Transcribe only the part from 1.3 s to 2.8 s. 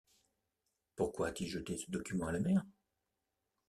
jeté ce document à la mer?